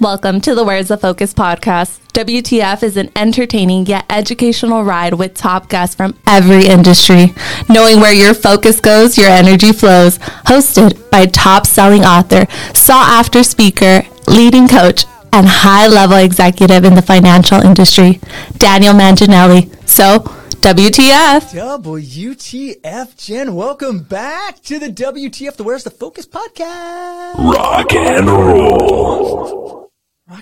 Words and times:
Welcome 0.00 0.40
to 0.42 0.54
the 0.54 0.64
Where's 0.64 0.88
the 0.88 0.96
Focus 0.96 1.34
podcast. 1.34 2.00
WTF 2.14 2.82
is 2.82 2.96
an 2.96 3.10
entertaining 3.14 3.84
yet 3.84 4.06
educational 4.08 4.82
ride 4.82 5.12
with 5.12 5.34
top 5.34 5.68
guests 5.68 5.94
from 5.94 6.18
every 6.26 6.68
industry. 6.68 7.34
Knowing 7.68 8.00
where 8.00 8.14
your 8.14 8.32
focus 8.32 8.80
goes, 8.80 9.18
your 9.18 9.28
energy 9.28 9.72
flows. 9.72 10.16
Hosted 10.46 11.10
by 11.10 11.26
top 11.26 11.66
selling 11.66 12.06
author, 12.06 12.46
sought 12.72 13.10
after 13.10 13.42
speaker, 13.42 14.00
leading 14.26 14.68
coach, 14.68 15.04
and 15.34 15.46
high 15.46 15.86
level 15.86 16.16
executive 16.16 16.86
in 16.86 16.94
the 16.94 17.02
financial 17.02 17.60
industry, 17.60 18.20
Daniel 18.56 18.94
Manginelli. 18.94 19.68
So, 19.86 20.20
WTF. 20.60 21.52
WTF, 21.54 23.16
Jen. 23.16 23.54
Welcome 23.54 24.02
back 24.04 24.60
to 24.62 24.78
the 24.78 24.88
WTF, 24.88 25.56
the 25.56 25.62
Where's 25.62 25.84
the 25.84 25.90
Focus 25.90 26.26
podcast. 26.26 27.34
Rock 27.36 27.92
and 27.92 28.26
roll. 28.26 29.49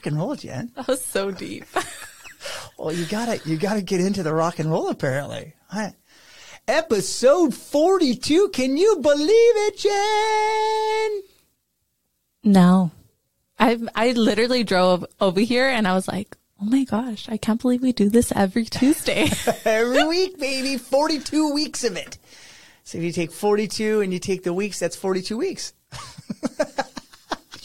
Rock 0.09 0.12
and 0.12 0.19
roll, 0.19 0.37
Jen. 0.37 0.73
That 0.75 0.89
was 0.89 1.05
so 1.05 1.30
deep. 1.30 1.65
Well, 2.79 2.93
you 2.95 3.05
gotta, 3.07 3.41
you 3.45 3.57
gotta 3.57 3.83
get 3.83 4.01
into 4.01 4.23
the 4.23 4.33
rock 4.33 4.61
and 4.61 4.71
roll 4.71 4.89
apparently. 4.89 5.55
Hi. 5.71 5.97
Episode 6.69 7.53
42. 7.53 8.51
Can 8.51 8.77
you 8.77 9.01
believe 9.03 9.29
it, 9.29 9.79
Jen? 9.79 11.23
No. 12.45 12.93
I 13.59 13.77
I 13.97 14.12
literally 14.12 14.62
drove 14.62 15.05
over 15.21 15.41
here 15.41 15.67
and 15.67 15.89
I 15.89 15.95
was 15.95 16.07
like, 16.07 16.37
oh 16.62 16.67
my 16.67 16.84
gosh, 16.84 17.29
I 17.29 17.37
can't 17.37 17.61
believe 17.61 17.83
we 17.83 17.93
do 17.93 18.09
this 18.09 18.31
every 18.31 18.65
Tuesday. 18.79 19.29
Every 19.65 20.05
week, 20.06 20.39
baby. 20.39 20.79
42 20.79 21.53
weeks 21.53 21.83
of 21.83 21.97
it. 21.97 22.19
So 22.84 22.98
if 22.98 23.05
you 23.05 23.11
take 23.11 23.33
42 23.33 24.01
and 24.03 24.12
you 24.12 24.20
take 24.20 24.45
the 24.45 24.55
weeks, 24.55 24.79
that's 24.79 24.95
42 24.95 25.37
weeks. 25.37 25.75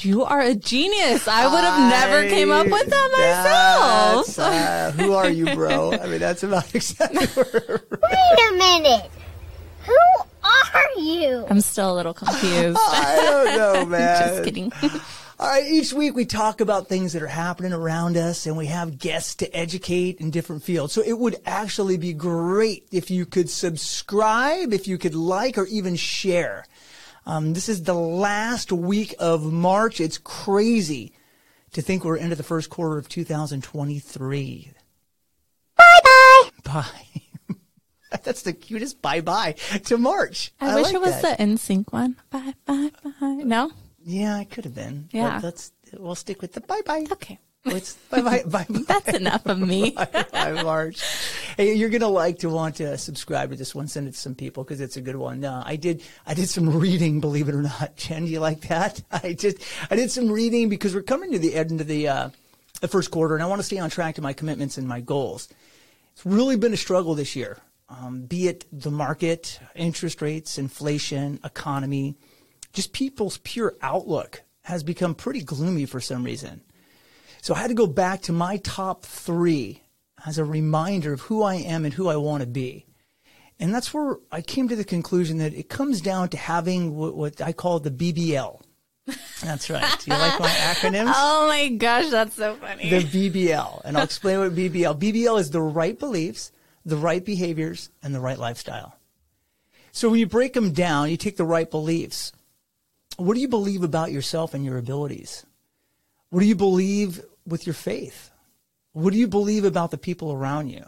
You 0.05 0.23
are 0.23 0.41
a 0.41 0.55
genius. 0.55 1.27
I 1.27 1.47
would 1.47 1.63
have 1.63 1.89
never 1.89 2.27
came 2.29 2.51
up 2.51 2.65
with 2.65 2.87
that 2.87 4.23
myself. 4.25 4.39
Uh, 4.39 4.91
who 4.91 5.13
are 5.13 5.29
you, 5.29 5.45
bro? 5.55 5.93
I 5.93 6.07
mean, 6.07 6.19
that's 6.19 6.43
about 6.43 6.73
exactly 6.75 7.25
where 7.27 7.81
Wait 7.89 8.51
a 8.51 8.55
minute. 8.55 9.11
Who 9.85 9.97
are 10.43 10.99
you? 10.99 11.45
I'm 11.49 11.61
still 11.61 11.93
a 11.93 11.95
little 11.95 12.13
confused. 12.13 12.79
I 12.81 13.15
don't 13.21 13.57
know, 13.57 13.85
man. 13.89 14.27
Just 14.27 14.43
kidding. 14.43 14.71
All 15.39 15.49
right, 15.49 15.65
each 15.65 15.91
week 15.91 16.15
we 16.15 16.25
talk 16.25 16.61
about 16.61 16.87
things 16.87 17.13
that 17.13 17.21
are 17.21 17.27
happening 17.27 17.73
around 17.73 18.15
us 18.15 18.45
and 18.45 18.55
we 18.55 18.67
have 18.67 18.97
guests 18.97 19.35
to 19.35 19.55
educate 19.55 20.19
in 20.19 20.29
different 20.29 20.63
fields. 20.63 20.93
So 20.93 21.01
it 21.01 21.17
would 21.17 21.35
actually 21.45 21.97
be 21.97 22.13
great 22.13 22.87
if 22.91 23.11
you 23.11 23.25
could 23.25 23.49
subscribe, 23.49 24.73
if 24.73 24.87
you 24.87 24.97
could 24.97 25.15
like 25.15 25.57
or 25.57 25.65
even 25.65 25.95
share. 25.95 26.65
Um, 27.25 27.53
this 27.53 27.69
is 27.69 27.83
the 27.83 27.93
last 27.93 28.71
week 28.71 29.15
of 29.19 29.43
March. 29.51 30.01
It's 30.01 30.17
crazy 30.17 31.13
to 31.71 31.81
think 31.81 32.03
we're 32.03 32.17
into 32.17 32.35
the 32.35 32.43
first 32.43 32.69
quarter 32.69 32.97
of 32.97 33.07
2023. 33.09 34.71
Bye 35.77 35.83
bye. 36.03 36.49
Bye. 36.63 37.21
That's 38.23 38.43
the 38.43 38.53
cutest 38.53 39.01
bye 39.01 39.21
bye 39.21 39.53
to 39.85 39.97
March. 39.97 40.53
I, 40.61 40.75
wish 40.75 40.85
like 40.85 40.93
it 40.93 41.01
was 41.01 41.21
that. 41.21 41.37
the 41.39 41.43
NSYNC 41.43 41.91
one. 41.91 42.15
Bye, 42.29 42.53
bye, 42.65 42.91
bye. 43.03 43.11
No? 43.43 43.71
Yeah, 44.05 44.39
it 44.39 44.51
could 44.51 44.65
have 44.65 44.75
been. 44.75 45.09
but 45.11 45.17
Yeah. 45.17 45.39
let's 45.41 45.71
we'll 45.97 46.13
stick 46.15 46.41
with 46.41 46.53
the 46.53 46.61
bye 46.61 46.81
bye. 46.85 47.05
Okay. 47.11 47.39
Bye 47.63 47.81
bye 48.21 48.43
bye. 48.45 48.65
That's 48.69 49.17
enough 49.17 49.45
of 49.45 49.57
me. 49.57 49.91
bye 50.33 50.61
March. 50.63 51.01
Hey, 51.55 51.73
you're 51.75 51.89
gonna 51.89 52.09
like 52.09 52.39
to 52.39 52.49
want 52.49 52.75
to 52.77 52.97
subscribe 52.97 53.51
to 53.51 53.55
this 53.55 53.73
one. 53.73 53.87
Send 53.87 54.07
it 54.07 54.11
to 54.11 54.17
some 54.17 54.35
people 54.35 54.63
because 54.63 54.81
it's 54.81 54.97
a 54.97 55.01
good 55.01 55.15
one. 55.15 55.45
Uh, 55.45 55.63
I 55.65 55.77
did 55.77 56.03
I 56.25 56.33
did 56.33 56.49
some 56.49 56.77
reading, 56.77 57.21
believe 57.21 57.47
it 57.47 57.55
or 57.55 57.61
not. 57.61 57.95
Jen, 57.95 58.25
do 58.25 58.31
you 58.31 58.41
like 58.41 58.61
that? 58.67 59.01
I 59.11 59.33
just 59.33 59.57
I 59.89 59.95
did 59.95 60.11
some 60.11 60.29
reading 60.29 60.67
because 60.67 60.93
we're 60.93 61.03
coming 61.03 61.31
to 61.31 61.39
the 61.39 61.55
end 61.55 61.79
of 61.79 61.87
the 61.87 62.09
uh, 62.09 62.29
the 62.81 62.89
first 62.89 63.11
quarter, 63.11 63.33
and 63.33 63.43
I 63.43 63.47
want 63.47 63.59
to 63.59 63.65
stay 63.65 63.79
on 63.79 63.89
track 63.89 64.15
to 64.15 64.21
my 64.21 64.33
commitments 64.33 64.77
and 64.77 64.87
my 64.87 64.99
goals. 64.99 65.47
It's 66.11 66.25
really 66.25 66.57
been 66.57 66.73
a 66.73 66.77
struggle 66.77 67.15
this 67.15 67.35
year. 67.35 67.59
Um, 67.87 68.25
be 68.25 68.47
it 68.49 68.65
the 68.73 68.91
market, 68.91 69.59
interest 69.73 70.21
rates, 70.21 70.57
inflation, 70.57 71.39
economy, 71.45 72.15
just 72.73 72.91
people's 72.91 73.37
pure 73.37 73.75
outlook 73.81 74.41
has 74.63 74.83
become 74.83 75.15
pretty 75.15 75.43
gloomy 75.43 75.85
for 75.85 76.01
some 76.01 76.23
reason. 76.23 76.61
So 77.43 77.53
I 77.53 77.57
had 77.57 77.67
to 77.67 77.73
go 77.73 77.87
back 77.87 78.21
to 78.21 78.31
my 78.31 78.55
top 78.55 79.03
three 79.03 79.81
as 80.25 80.37
a 80.37 80.45
reminder 80.45 81.11
of 81.11 81.19
who 81.19 81.43
I 81.43 81.55
am 81.55 81.83
and 81.83 81.93
who 81.93 82.07
I 82.07 82.15
want 82.15 82.39
to 82.39 82.47
be. 82.47 82.85
And 83.59 83.75
that's 83.75 83.93
where 83.93 84.15
I 84.31 84.39
came 84.39 84.69
to 84.69 84.77
the 84.77 84.85
conclusion 84.85 85.39
that 85.39 85.53
it 85.53 85.67
comes 85.67 85.99
down 85.99 86.29
to 86.29 86.37
having 86.37 86.95
what, 86.95 87.17
what 87.17 87.41
I 87.41 87.51
call 87.51 87.81
the 87.81 87.91
BBL. 87.91 88.61
That's 89.43 89.69
right. 89.69 89.83
Do 89.99 90.11
you 90.11 90.17
like 90.17 90.39
my 90.39 90.47
acronyms? 90.47 91.11
Oh 91.13 91.49
my 91.49 91.67
gosh, 91.67 92.09
that's 92.09 92.33
so 92.33 92.55
funny. 92.55 92.89
the 92.89 93.01
BBL. 93.01 93.81
And 93.83 93.97
I'll 93.97 94.05
explain 94.05 94.39
what 94.39 94.55
BBL. 94.55 94.97
BBL 94.97 95.37
is 95.37 95.51
the 95.51 95.61
right 95.61 95.99
beliefs, 95.99 96.53
the 96.85 96.95
right 96.95 97.25
behaviors, 97.25 97.89
and 98.01 98.15
the 98.15 98.21
right 98.21 98.39
lifestyle. 98.39 98.95
So 99.91 100.09
when 100.09 100.21
you 100.21 100.27
break 100.27 100.53
them 100.53 100.71
down, 100.71 101.09
you 101.09 101.17
take 101.17 101.35
the 101.35 101.43
right 101.43 101.69
beliefs. 101.69 102.31
What 103.17 103.33
do 103.33 103.41
you 103.41 103.49
believe 103.49 103.83
about 103.83 104.13
yourself 104.13 104.53
and 104.53 104.63
your 104.63 104.77
abilities? 104.77 105.45
What 106.29 106.39
do 106.39 106.45
you 106.45 106.55
believe 106.55 107.21
with 107.45 107.65
your 107.65 107.73
faith? 107.73 108.31
What 108.93 109.13
do 109.13 109.19
you 109.19 109.27
believe 109.27 109.65
about 109.65 109.91
the 109.91 109.97
people 109.97 110.31
around 110.31 110.69
you? 110.69 110.85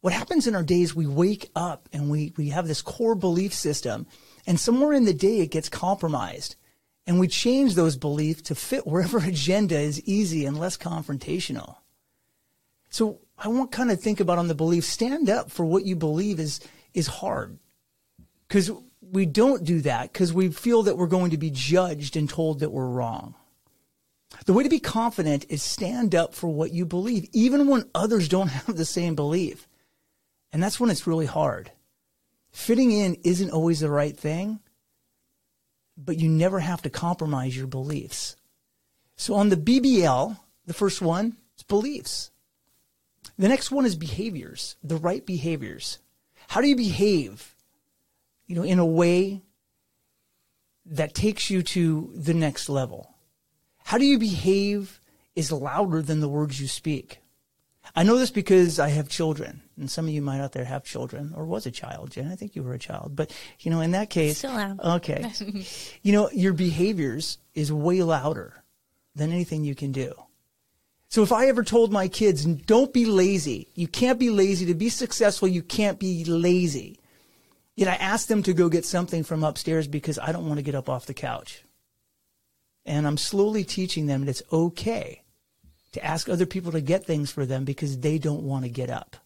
What 0.00 0.12
happens 0.12 0.46
in 0.46 0.54
our 0.54 0.62
days, 0.62 0.94
we 0.94 1.06
wake 1.06 1.50
up 1.54 1.88
and 1.92 2.10
we, 2.10 2.32
we 2.36 2.48
have 2.48 2.66
this 2.66 2.82
core 2.82 3.14
belief 3.14 3.52
system, 3.52 4.06
and 4.46 4.58
somewhere 4.58 4.92
in 4.92 5.04
the 5.04 5.14
day 5.14 5.40
it 5.40 5.50
gets 5.50 5.68
compromised. 5.68 6.56
And 7.06 7.18
we 7.18 7.28
change 7.28 7.74
those 7.74 7.96
beliefs 7.96 8.42
to 8.42 8.54
fit 8.54 8.86
wherever 8.86 9.18
agenda 9.24 9.78
is 9.78 10.02
easy 10.04 10.46
and 10.46 10.58
less 10.58 10.76
confrontational. 10.76 11.76
So 12.88 13.20
I 13.38 13.48
want 13.48 13.72
kind 13.72 13.90
of 13.90 14.00
think 14.00 14.20
about 14.20 14.38
on 14.38 14.48
the 14.48 14.54
belief, 14.54 14.84
stand 14.84 15.30
up 15.30 15.50
for 15.50 15.64
what 15.64 15.84
you 15.84 15.96
believe 15.96 16.40
is, 16.40 16.60
is 16.94 17.06
hard. 17.06 17.58
Because 18.48 18.70
we 19.00 19.26
don't 19.26 19.64
do 19.64 19.80
that 19.82 20.12
because 20.12 20.32
we 20.32 20.48
feel 20.50 20.82
that 20.84 20.96
we're 20.96 21.06
going 21.06 21.30
to 21.30 21.36
be 21.36 21.50
judged 21.50 22.16
and 22.16 22.28
told 22.28 22.60
that 22.60 22.70
we're 22.70 22.86
wrong. 22.86 23.34
The 24.46 24.52
way 24.52 24.62
to 24.62 24.68
be 24.68 24.80
confident 24.80 25.46
is 25.48 25.62
stand 25.62 26.14
up 26.14 26.34
for 26.34 26.48
what 26.48 26.72
you 26.72 26.86
believe, 26.86 27.28
even 27.32 27.68
when 27.68 27.88
others 27.94 28.28
don't 28.28 28.48
have 28.48 28.76
the 28.76 28.84
same 28.84 29.14
belief. 29.14 29.68
And 30.52 30.62
that's 30.62 30.80
when 30.80 30.90
it's 30.90 31.06
really 31.06 31.26
hard. 31.26 31.70
Fitting 32.50 32.90
in 32.90 33.16
isn't 33.22 33.50
always 33.50 33.80
the 33.80 33.90
right 33.90 34.16
thing, 34.16 34.60
but 35.96 36.18
you 36.18 36.28
never 36.28 36.60
have 36.60 36.82
to 36.82 36.90
compromise 36.90 37.56
your 37.56 37.66
beliefs. 37.66 38.36
So 39.16 39.34
on 39.34 39.50
the 39.50 39.56
BBL, 39.56 40.38
the 40.66 40.74
first 40.74 41.02
one 41.02 41.36
is 41.56 41.62
beliefs. 41.62 42.30
The 43.38 43.48
next 43.48 43.70
one 43.70 43.86
is 43.86 43.94
behaviors, 43.94 44.76
the 44.82 44.96
right 44.96 45.24
behaviors. 45.24 45.98
How 46.48 46.60
do 46.60 46.68
you 46.68 46.76
behave, 46.76 47.54
you 48.46 48.56
know, 48.56 48.62
in 48.62 48.78
a 48.78 48.86
way 48.86 49.42
that 50.86 51.14
takes 51.14 51.50
you 51.50 51.62
to 51.62 52.12
the 52.14 52.34
next 52.34 52.68
level? 52.68 53.09
How 53.90 53.98
do 53.98 54.04
you 54.04 54.20
behave 54.20 55.00
is 55.34 55.50
louder 55.50 56.00
than 56.00 56.20
the 56.20 56.28
words 56.28 56.60
you 56.60 56.68
speak. 56.68 57.18
I 57.96 58.04
know 58.04 58.18
this 58.18 58.30
because 58.30 58.78
I 58.78 58.90
have 58.90 59.08
children, 59.08 59.62
and 59.76 59.90
some 59.90 60.04
of 60.04 60.12
you 60.12 60.22
might 60.22 60.40
out 60.40 60.52
there 60.52 60.64
have 60.64 60.84
children, 60.84 61.32
or 61.34 61.44
was 61.44 61.66
a 61.66 61.72
child, 61.72 62.12
Jen. 62.12 62.30
I 62.30 62.36
think 62.36 62.54
you 62.54 62.62
were 62.62 62.74
a 62.74 62.78
child, 62.78 63.16
but 63.16 63.36
you 63.58 63.68
know, 63.68 63.80
in 63.80 63.90
that 63.90 64.08
case, 64.08 64.38
Still 64.38 64.52
am. 64.52 64.78
Okay, 64.78 65.32
you 66.02 66.12
know, 66.12 66.30
your 66.30 66.52
behaviors 66.52 67.38
is 67.54 67.72
way 67.72 68.00
louder 68.04 68.62
than 69.16 69.32
anything 69.32 69.64
you 69.64 69.74
can 69.74 69.90
do. 69.90 70.14
So 71.08 71.24
if 71.24 71.32
I 71.32 71.48
ever 71.48 71.64
told 71.64 71.90
my 71.90 72.06
kids, 72.06 72.44
don't 72.44 72.92
be 72.92 73.06
lazy, 73.06 73.66
you 73.74 73.88
can't 73.88 74.20
be 74.20 74.30
lazy 74.30 74.66
to 74.66 74.74
be 74.74 74.88
successful, 74.88 75.48
you 75.48 75.64
can't 75.64 75.98
be 75.98 76.24
lazy. 76.24 77.00
Yet 77.74 77.88
I 77.88 77.96
asked 77.96 78.28
them 78.28 78.44
to 78.44 78.52
go 78.52 78.68
get 78.68 78.84
something 78.84 79.24
from 79.24 79.42
upstairs 79.42 79.88
because 79.88 80.16
I 80.16 80.30
don't 80.30 80.46
want 80.46 80.58
to 80.58 80.62
get 80.62 80.76
up 80.76 80.88
off 80.88 81.06
the 81.06 81.12
couch. 81.14 81.64
And 82.84 83.06
I'm 83.06 83.18
slowly 83.18 83.64
teaching 83.64 84.06
them 84.06 84.22
that 84.24 84.30
it's 84.30 84.42
okay 84.52 85.22
to 85.92 86.04
ask 86.04 86.28
other 86.28 86.46
people 86.46 86.72
to 86.72 86.80
get 86.80 87.04
things 87.04 87.30
for 87.30 87.44
them 87.44 87.64
because 87.64 87.98
they 87.98 88.18
don't 88.18 88.42
want 88.42 88.64
to 88.64 88.70
get 88.70 88.90
up. 88.90 89.16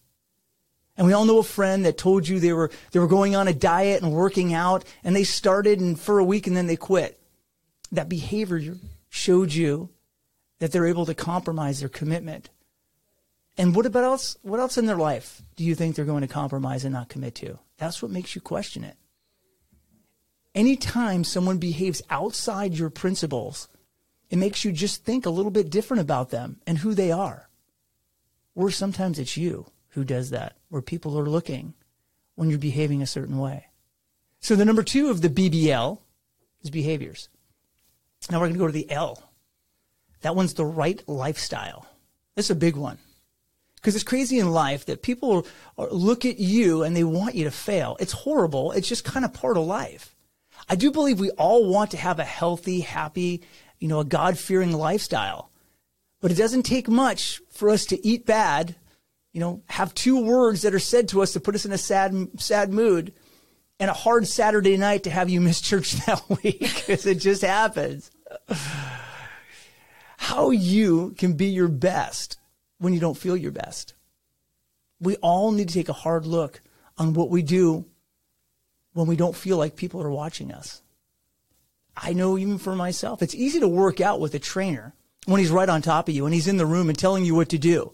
And 0.96 1.06
we 1.06 1.12
all 1.12 1.24
know 1.24 1.38
a 1.38 1.44
friend 1.44 1.84
that 1.84 1.98
told 1.98 2.28
you 2.28 2.38
they 2.38 2.52
were 2.52 2.70
they 2.92 3.00
were 3.00 3.08
going 3.08 3.34
on 3.34 3.48
a 3.48 3.52
diet 3.52 4.02
and 4.02 4.12
working 4.12 4.54
out 4.54 4.84
and 5.02 5.14
they 5.14 5.24
started 5.24 5.80
and 5.80 5.98
for 5.98 6.18
a 6.18 6.24
week 6.24 6.46
and 6.46 6.56
then 6.56 6.68
they 6.68 6.76
quit. 6.76 7.20
That 7.90 8.08
behavior 8.08 8.76
showed 9.08 9.52
you 9.52 9.90
that 10.60 10.72
they're 10.72 10.86
able 10.86 11.06
to 11.06 11.14
compromise 11.14 11.80
their 11.80 11.88
commitment. 11.88 12.48
And 13.58 13.74
what 13.74 13.86
about 13.86 14.04
else 14.04 14.36
what 14.42 14.60
else 14.60 14.78
in 14.78 14.86
their 14.86 14.96
life 14.96 15.42
do 15.56 15.64
you 15.64 15.74
think 15.74 15.96
they're 15.96 16.04
going 16.04 16.22
to 16.22 16.28
compromise 16.28 16.84
and 16.84 16.94
not 16.94 17.08
commit 17.08 17.34
to? 17.36 17.58
That's 17.76 18.00
what 18.00 18.12
makes 18.12 18.34
you 18.36 18.40
question 18.40 18.84
it. 18.84 18.96
Anytime 20.54 21.24
someone 21.24 21.58
behaves 21.58 22.02
outside 22.10 22.74
your 22.74 22.90
principles, 22.90 23.68
it 24.30 24.36
makes 24.36 24.64
you 24.64 24.70
just 24.70 25.04
think 25.04 25.26
a 25.26 25.30
little 25.30 25.50
bit 25.50 25.70
different 25.70 26.00
about 26.00 26.30
them 26.30 26.60
and 26.66 26.78
who 26.78 26.94
they 26.94 27.10
are. 27.10 27.48
Or 28.54 28.70
sometimes 28.70 29.18
it's 29.18 29.36
you 29.36 29.66
who 29.88 30.04
does 30.04 30.30
that, 30.30 30.56
where 30.68 30.82
people 30.82 31.18
are 31.18 31.28
looking 31.28 31.74
when 32.36 32.50
you're 32.50 32.58
behaving 32.58 33.02
a 33.02 33.06
certain 33.06 33.38
way. 33.38 33.66
So 34.40 34.54
the 34.54 34.64
number 34.64 34.82
two 34.82 35.10
of 35.10 35.22
the 35.22 35.28
BBL 35.28 35.98
is 36.62 36.70
behaviors. 36.70 37.28
Now 38.30 38.38
we're 38.38 38.46
going 38.46 38.54
to 38.54 38.58
go 38.58 38.66
to 38.66 38.72
the 38.72 38.90
L. 38.90 39.22
That 40.22 40.36
one's 40.36 40.54
the 40.54 40.64
right 40.64 41.02
lifestyle. 41.08 41.86
This 42.36 42.46
is 42.46 42.50
a 42.50 42.56
big 42.56 42.76
one. 42.76 42.98
Because 43.76 43.94
it's 43.94 44.04
crazy 44.04 44.38
in 44.38 44.50
life 44.50 44.86
that 44.86 45.02
people 45.02 45.46
look 45.76 46.24
at 46.24 46.38
you 46.38 46.84
and 46.84 46.96
they 46.96 47.04
want 47.04 47.34
you 47.34 47.44
to 47.44 47.50
fail. 47.50 47.96
It's 48.00 48.12
horrible. 48.12 48.72
It's 48.72 48.88
just 48.88 49.04
kind 49.04 49.24
of 49.24 49.34
part 49.34 49.56
of 49.56 49.66
life. 49.66 50.13
I 50.68 50.76
do 50.76 50.90
believe 50.90 51.20
we 51.20 51.30
all 51.30 51.68
want 51.68 51.90
to 51.92 51.96
have 51.96 52.18
a 52.18 52.24
healthy, 52.24 52.80
happy, 52.80 53.42
you 53.78 53.88
know, 53.88 54.00
a 54.00 54.04
God 54.04 54.38
fearing 54.38 54.72
lifestyle. 54.72 55.50
But 56.20 56.30
it 56.30 56.36
doesn't 56.36 56.62
take 56.62 56.88
much 56.88 57.40
for 57.50 57.68
us 57.68 57.84
to 57.86 58.06
eat 58.06 58.24
bad, 58.24 58.76
you 59.32 59.40
know, 59.40 59.62
have 59.66 59.94
two 59.94 60.24
words 60.24 60.62
that 60.62 60.74
are 60.74 60.78
said 60.78 61.08
to 61.08 61.22
us 61.22 61.32
to 61.32 61.40
put 61.40 61.54
us 61.54 61.66
in 61.66 61.72
a 61.72 61.78
sad, 61.78 62.28
sad 62.38 62.72
mood 62.72 63.12
and 63.78 63.90
a 63.90 63.94
hard 63.94 64.26
Saturday 64.26 64.76
night 64.76 65.02
to 65.04 65.10
have 65.10 65.28
you 65.28 65.40
miss 65.40 65.60
church 65.60 65.92
that 66.06 66.22
week 66.28 66.60
because 66.60 67.06
it 67.06 67.16
just 67.16 67.42
happens. 67.42 68.10
How 70.16 70.50
you 70.50 71.14
can 71.18 71.34
be 71.34 71.46
your 71.46 71.68
best 71.68 72.38
when 72.78 72.94
you 72.94 73.00
don't 73.00 73.18
feel 73.18 73.36
your 73.36 73.52
best. 73.52 73.94
We 75.00 75.16
all 75.16 75.52
need 75.52 75.68
to 75.68 75.74
take 75.74 75.88
a 75.88 75.92
hard 75.92 76.24
look 76.24 76.62
on 76.96 77.12
what 77.12 77.28
we 77.28 77.42
do 77.42 77.84
when 78.94 79.06
we 79.06 79.16
don't 79.16 79.36
feel 79.36 79.58
like 79.58 79.76
people 79.76 80.02
are 80.02 80.10
watching 80.10 80.50
us. 80.50 80.80
I 81.96 82.12
know 82.12 82.38
even 82.38 82.58
for 82.58 82.74
myself, 82.74 83.22
it's 83.22 83.34
easy 83.34 83.60
to 83.60 83.68
work 83.68 84.00
out 84.00 84.20
with 84.20 84.34
a 84.34 84.38
trainer 84.38 84.94
when 85.26 85.40
he's 85.40 85.50
right 85.50 85.68
on 85.68 85.82
top 85.82 86.08
of 86.08 86.14
you 86.14 86.24
and 86.24 86.34
he's 86.34 86.48
in 86.48 86.56
the 86.56 86.66
room 86.66 86.88
and 86.88 86.98
telling 86.98 87.24
you 87.24 87.34
what 87.34 87.50
to 87.50 87.58
do. 87.58 87.92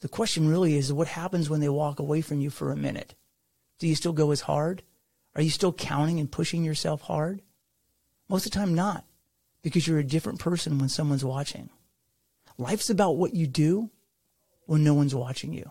The 0.00 0.08
question 0.08 0.48
really 0.48 0.76
is 0.76 0.92
what 0.92 1.08
happens 1.08 1.50
when 1.50 1.60
they 1.60 1.68
walk 1.68 1.98
away 1.98 2.20
from 2.20 2.40
you 2.40 2.50
for 2.50 2.70
a 2.70 2.76
minute? 2.76 3.14
Do 3.78 3.86
you 3.86 3.94
still 3.94 4.12
go 4.12 4.30
as 4.30 4.42
hard? 4.42 4.82
Are 5.34 5.42
you 5.42 5.50
still 5.50 5.72
counting 5.72 6.20
and 6.20 6.30
pushing 6.30 6.64
yourself 6.64 7.02
hard? 7.02 7.42
Most 8.28 8.46
of 8.46 8.52
the 8.52 8.58
time, 8.58 8.74
not, 8.74 9.04
because 9.62 9.86
you're 9.86 9.98
a 9.98 10.04
different 10.04 10.40
person 10.40 10.78
when 10.78 10.88
someone's 10.88 11.24
watching. 11.24 11.70
Life's 12.58 12.90
about 12.90 13.16
what 13.16 13.34
you 13.34 13.46
do 13.46 13.90
when 14.64 14.82
no 14.82 14.94
one's 14.94 15.14
watching 15.14 15.52
you. 15.52 15.70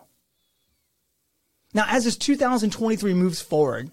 Now, 1.74 1.84
as 1.88 2.04
this 2.04 2.16
2023 2.16 3.12
moves 3.12 3.42
forward, 3.42 3.90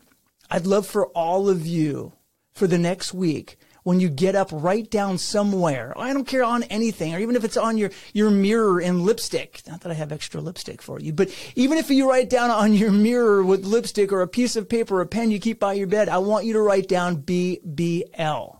I'd 0.53 0.67
love 0.67 0.85
for 0.85 1.07
all 1.07 1.49
of 1.49 1.65
you 1.65 2.13
for 2.53 2.67
the 2.67 2.77
next 2.77 3.11
week 3.11 3.57
when 3.81 3.99
you 3.99 4.07
get 4.07 4.35
up, 4.35 4.49
write 4.51 4.91
down 4.91 5.17
somewhere. 5.17 5.93
I 5.97 6.13
don't 6.13 6.27
care 6.27 6.43
on 6.43 6.61
anything, 6.63 7.15
or 7.15 7.19
even 7.19 7.35
if 7.35 7.43
it's 7.43 7.57
on 7.57 7.75
your, 7.75 7.89
your 8.13 8.29
mirror 8.29 8.79
in 8.79 9.03
lipstick. 9.03 9.63
Not 9.67 9.81
that 9.81 9.91
I 9.91 9.95
have 9.95 10.11
extra 10.11 10.41
lipstick 10.41 10.83
for 10.83 10.99
you, 10.99 11.11
but 11.11 11.35
even 11.55 11.79
if 11.79 11.89
you 11.89 12.07
write 12.07 12.29
down 12.29 12.51
on 12.51 12.71
your 12.71 12.91
mirror 12.91 13.43
with 13.43 13.65
lipstick 13.65 14.11
or 14.11 14.21
a 14.21 14.27
piece 14.27 14.55
of 14.55 14.69
paper 14.69 14.97
or 14.97 15.01
a 15.01 15.07
pen 15.07 15.31
you 15.31 15.39
keep 15.39 15.59
by 15.59 15.73
your 15.73 15.87
bed, 15.87 16.07
I 16.07 16.19
want 16.19 16.45
you 16.45 16.53
to 16.53 16.61
write 16.61 16.87
down 16.87 17.23
BBL. 17.23 18.59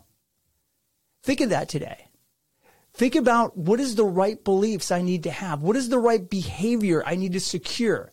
Think 1.21 1.41
of 1.41 1.51
that 1.51 1.69
today. 1.69 2.07
Think 2.95 3.13
about 3.13 3.55
what 3.55 3.79
is 3.79 3.93
the 3.93 4.03
right 4.03 4.43
beliefs 4.43 4.89
I 4.89 5.03
need 5.03 5.23
to 5.23 5.31
have? 5.31 5.61
What 5.61 5.75
is 5.75 5.89
the 5.89 5.99
right 5.99 6.27
behavior 6.27 7.03
I 7.05 7.17
need 7.17 7.33
to 7.33 7.39
secure? 7.39 8.11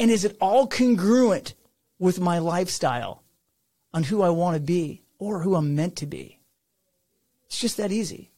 And 0.00 0.10
is 0.10 0.24
it 0.24 0.36
all 0.40 0.66
congruent 0.66 1.54
with 2.02 2.18
my 2.18 2.40
lifestyle 2.40 3.22
on 3.94 4.02
who 4.02 4.22
I 4.22 4.30
want 4.30 4.56
to 4.56 4.60
be 4.60 5.02
or 5.20 5.38
who 5.38 5.54
I'm 5.54 5.76
meant 5.76 5.94
to 5.96 6.06
be? 6.06 6.40
It's 7.46 7.60
just 7.60 7.76
that 7.76 7.92
easy. 7.92 8.32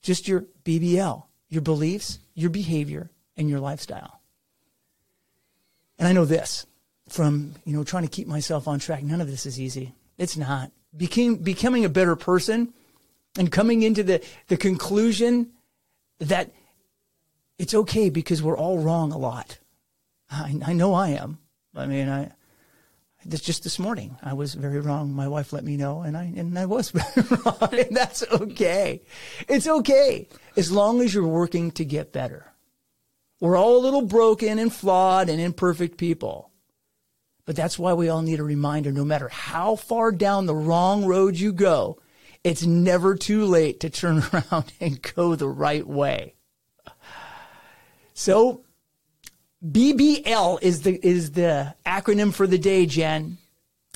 Just 0.00 0.28
your 0.28 0.44
BBL, 0.64 1.24
your 1.48 1.62
beliefs, 1.62 2.20
your 2.34 2.50
behavior, 2.50 3.10
and 3.36 3.50
your 3.50 3.58
lifestyle. 3.58 4.20
And 5.98 6.06
I 6.06 6.12
know 6.12 6.24
this 6.24 6.66
from, 7.08 7.54
you 7.64 7.76
know, 7.76 7.82
trying 7.82 8.04
to 8.04 8.08
keep 8.08 8.28
myself 8.28 8.68
on 8.68 8.78
track. 8.78 9.02
None 9.02 9.20
of 9.20 9.28
this 9.28 9.44
is 9.44 9.60
easy. 9.60 9.96
It's 10.16 10.36
not. 10.36 10.70
Became, 10.96 11.38
becoming 11.38 11.84
a 11.84 11.88
better 11.88 12.14
person 12.14 12.72
and 13.36 13.50
coming 13.50 13.82
into 13.82 14.04
the, 14.04 14.24
the 14.46 14.56
conclusion 14.56 15.50
that 16.20 16.52
it's 17.58 17.74
okay 17.74 18.08
because 18.08 18.40
we're 18.40 18.56
all 18.56 18.78
wrong 18.78 19.10
a 19.10 19.18
lot. 19.18 19.58
I, 20.30 20.60
I 20.64 20.72
know 20.74 20.94
I 20.94 21.08
am. 21.08 21.38
I 21.76 21.86
mean, 21.86 22.08
I, 22.08 22.32
just 23.28 23.64
this 23.64 23.78
morning. 23.78 24.16
I 24.22 24.32
was 24.34 24.54
very 24.54 24.80
wrong. 24.80 25.12
My 25.12 25.28
wife 25.28 25.52
let 25.52 25.64
me 25.64 25.76
know, 25.76 26.02
and 26.02 26.16
I 26.16 26.32
and 26.36 26.58
I 26.58 26.66
was 26.66 26.94
wrong, 27.44 27.68
and 27.72 27.96
that's 27.96 28.22
okay. 28.30 29.02
It's 29.48 29.66
okay 29.66 30.28
as 30.56 30.70
long 30.70 31.00
as 31.00 31.12
you're 31.12 31.26
working 31.26 31.70
to 31.72 31.84
get 31.84 32.12
better. 32.12 32.52
We're 33.40 33.56
all 33.56 33.76
a 33.76 33.84
little 33.84 34.02
broken 34.02 34.58
and 34.58 34.72
flawed 34.72 35.28
and 35.28 35.40
imperfect 35.40 35.98
people. 35.98 36.50
But 37.44 37.54
that's 37.54 37.78
why 37.78 37.92
we 37.92 38.08
all 38.08 38.22
need 38.22 38.40
a 38.40 38.44
reminder 38.44 38.90
no 38.90 39.04
matter 39.04 39.28
how 39.28 39.76
far 39.76 40.10
down 40.10 40.46
the 40.46 40.54
wrong 40.54 41.04
road 41.04 41.36
you 41.36 41.52
go, 41.52 42.00
it's 42.42 42.64
never 42.64 43.14
too 43.14 43.44
late 43.44 43.80
to 43.80 43.90
turn 43.90 44.22
around 44.32 44.72
and 44.80 45.00
go 45.14 45.34
the 45.34 45.48
right 45.48 45.86
way. 45.86 46.34
So 48.14 48.65
BBL 49.64 50.62
is 50.62 50.82
the 50.82 51.06
is 51.06 51.32
the 51.32 51.74
acronym 51.84 52.34
for 52.34 52.46
the 52.46 52.58
day, 52.58 52.86
Jen. 52.86 53.38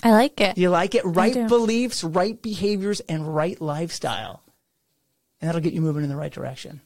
I 0.03 0.13
like 0.13 0.41
it. 0.41 0.57
You 0.57 0.71
like 0.71 0.95
it? 0.95 1.05
Right 1.05 1.47
beliefs, 1.49 2.03
right 2.03 2.41
behaviors, 2.41 3.01
and 3.01 3.35
right 3.35 3.61
lifestyle. 3.61 4.43
And 5.41 5.49
that'll 5.49 5.61
get 5.61 5.75
you 5.75 5.83
moving 5.83 6.03
in 6.03 6.09
the 6.09 6.17
right 6.17 6.33
direction. 6.33 6.81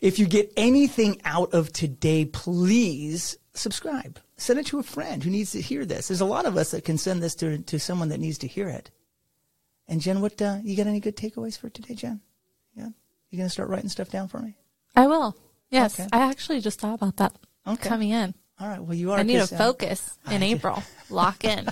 If 0.00 0.18
you 0.18 0.26
get 0.26 0.52
anything 0.56 1.20
out 1.24 1.54
of 1.54 1.72
today, 1.72 2.26
please 2.26 3.38
subscribe. 3.54 4.20
Send 4.36 4.58
it 4.58 4.66
to 4.66 4.78
a 4.78 4.82
friend 4.82 5.24
who 5.24 5.30
needs 5.30 5.52
to 5.52 5.60
hear 5.62 5.86
this. 5.86 6.08
There's 6.08 6.20
a 6.20 6.26
lot 6.26 6.44
of 6.44 6.58
us 6.58 6.72
that 6.72 6.84
can 6.84 6.98
send 6.98 7.22
this 7.22 7.34
to, 7.36 7.58
to 7.58 7.78
someone 7.78 8.10
that 8.10 8.20
needs 8.20 8.38
to 8.38 8.46
hear 8.46 8.68
it. 8.68 8.90
And 9.88 10.02
Jen, 10.02 10.20
what 10.20 10.40
uh, 10.42 10.58
you 10.62 10.76
got 10.76 10.86
any 10.86 11.00
good 11.00 11.16
takeaways 11.16 11.58
for 11.58 11.70
today, 11.70 11.94
Jen? 11.94 12.20
Yeah, 12.74 12.88
you 13.30 13.38
gonna 13.38 13.48
start 13.48 13.70
writing 13.70 13.88
stuff 13.88 14.10
down 14.10 14.28
for 14.28 14.38
me? 14.38 14.58
I 14.94 15.06
will. 15.06 15.34
Yes, 15.70 15.98
okay. 15.98 16.08
I 16.12 16.30
actually 16.30 16.60
just 16.60 16.80
thought 16.80 16.94
about 16.94 17.16
that 17.16 17.34
okay. 17.66 17.88
coming 17.88 18.10
in. 18.10 18.34
All 18.58 18.68
right. 18.68 18.80
Well, 18.80 18.96
you 18.96 19.12
are. 19.12 19.18
I 19.18 19.22
need 19.22 19.38
to 19.38 19.46
focus 19.46 20.18
in 20.30 20.42
April. 20.42 20.82
Lock 21.10 21.44
in. 21.44 21.68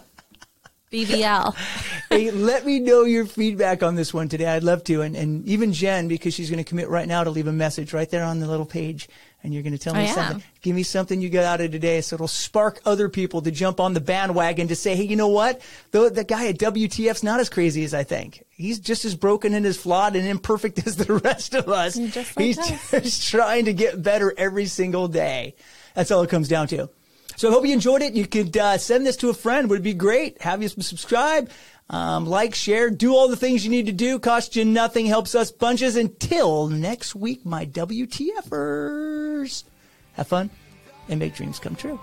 BBL. 0.94 1.56
hey, 2.10 2.30
let 2.30 2.64
me 2.64 2.78
know 2.78 3.02
your 3.02 3.26
feedback 3.26 3.82
on 3.82 3.96
this 3.96 4.14
one 4.14 4.28
today. 4.28 4.46
I'd 4.46 4.62
love 4.62 4.84
to. 4.84 5.02
And, 5.02 5.16
and 5.16 5.44
even 5.46 5.72
Jen, 5.72 6.06
because 6.06 6.34
she's 6.34 6.50
going 6.50 6.62
to 6.62 6.68
commit 6.68 6.88
right 6.88 7.08
now 7.08 7.24
to 7.24 7.30
leave 7.30 7.48
a 7.48 7.52
message 7.52 7.92
right 7.92 8.08
there 8.08 8.22
on 8.22 8.38
the 8.38 8.46
little 8.46 8.66
page. 8.66 9.08
And 9.42 9.52
you're 9.52 9.64
going 9.64 9.72
to 9.72 9.78
tell 9.78 9.94
me 9.94 10.06
something. 10.06 10.42
Give 10.62 10.74
me 10.74 10.84
something 10.84 11.20
you 11.20 11.28
got 11.28 11.44
out 11.44 11.60
of 11.60 11.70
today. 11.70 12.00
So 12.00 12.14
it'll 12.14 12.28
spark 12.28 12.80
other 12.86 13.10
people 13.10 13.42
to 13.42 13.50
jump 13.50 13.78
on 13.78 13.92
the 13.92 14.00
bandwagon 14.00 14.68
to 14.68 14.76
say, 14.76 14.96
hey, 14.96 15.02
you 15.02 15.16
know 15.16 15.28
what? 15.28 15.60
The, 15.90 16.08
the 16.08 16.24
guy 16.24 16.46
at 16.46 16.58
WTF's 16.58 17.22
not 17.22 17.40
as 17.40 17.50
crazy 17.50 17.84
as 17.84 17.92
I 17.92 18.04
think. 18.04 18.42
He's 18.50 18.78
just 18.78 19.04
as 19.04 19.14
broken 19.14 19.52
and 19.52 19.66
as 19.66 19.76
flawed 19.76 20.16
and 20.16 20.26
imperfect 20.26 20.78
as 20.86 20.96
the 20.96 21.14
rest 21.14 21.54
of 21.54 21.68
us. 21.68 21.96
Just 21.96 22.36
like 22.36 22.46
He's 22.46 22.58
us. 22.58 22.90
just 22.90 23.28
trying 23.28 23.66
to 23.66 23.74
get 23.74 24.02
better 24.02 24.32
every 24.38 24.66
single 24.66 25.08
day. 25.08 25.56
That's 25.94 26.10
all 26.10 26.22
it 26.22 26.30
comes 26.30 26.48
down 26.48 26.68
to. 26.68 26.88
So 27.36 27.48
I 27.48 27.52
hope 27.52 27.66
you 27.66 27.72
enjoyed 27.72 28.02
it. 28.02 28.14
You 28.14 28.26
could 28.26 28.56
uh, 28.56 28.78
send 28.78 29.06
this 29.06 29.16
to 29.18 29.30
a 29.30 29.34
friend. 29.34 29.68
Would 29.70 29.82
be 29.82 29.94
great. 29.94 30.40
Have 30.42 30.62
you 30.62 30.68
subscribe, 30.68 31.50
um, 31.90 32.26
like, 32.26 32.54
share, 32.54 32.90
do 32.90 33.14
all 33.14 33.28
the 33.28 33.36
things 33.36 33.64
you 33.64 33.70
need 33.70 33.86
to 33.86 33.92
do. 33.92 34.18
Cost 34.18 34.56
you 34.56 34.64
nothing. 34.64 35.06
Helps 35.06 35.34
us 35.34 35.50
bunches. 35.50 35.96
Until 35.96 36.68
next 36.68 37.14
week, 37.14 37.44
my 37.44 37.66
WTFers. 37.66 39.64
Have 40.14 40.28
fun 40.28 40.50
and 41.08 41.18
make 41.18 41.34
dreams 41.34 41.58
come 41.58 41.74
true. 41.74 41.98